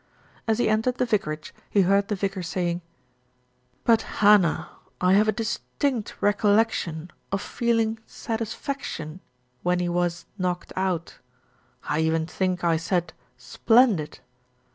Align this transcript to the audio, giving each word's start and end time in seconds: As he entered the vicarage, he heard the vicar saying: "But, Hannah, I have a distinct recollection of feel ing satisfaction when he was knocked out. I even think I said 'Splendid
As 0.47 0.57
he 0.57 0.67
entered 0.67 0.95
the 0.95 1.05
vicarage, 1.05 1.53
he 1.69 1.81
heard 1.81 2.07
the 2.07 2.15
vicar 2.15 2.41
saying: 2.41 2.81
"But, 3.83 4.01
Hannah, 4.17 4.69
I 4.99 5.13
have 5.13 5.27
a 5.27 5.31
distinct 5.31 6.15
recollection 6.23 7.11
of 7.31 7.39
feel 7.39 7.79
ing 7.79 7.99
satisfaction 8.07 9.19
when 9.61 9.77
he 9.77 9.89
was 9.89 10.25
knocked 10.39 10.73
out. 10.75 11.19
I 11.83 11.99
even 11.99 12.25
think 12.25 12.63
I 12.63 12.77
said 12.77 13.13
'Splendid 13.37 14.21